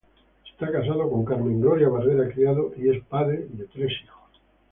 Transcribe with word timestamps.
Está 0.51 0.71
casado 0.71 1.07
con 1.11 1.23
Carmen 1.23 1.61
Gloria 1.61 1.87
Barrera 1.87 2.27
Criado 2.27 2.73
y 2.75 2.89
es 2.89 3.03
padre 3.03 3.45
de 3.51 3.65
tres 3.67 3.93
hijos. 4.03 4.41